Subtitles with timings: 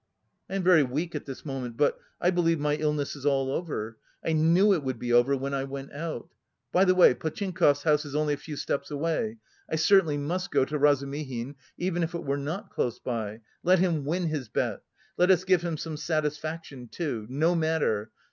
[0.49, 1.99] "I am very weak at this moment, but...
[2.19, 3.99] I believe my illness is all over.
[4.25, 6.27] I knew it would be over when I went out.
[6.71, 9.37] By the way, Potchinkov's house is only a few steps away.
[9.69, 13.41] I certainly must go to Razumihin even if it were not close by...
[13.61, 14.81] let him win his bet!
[15.17, 18.09] Let us give him some satisfaction, too no matter!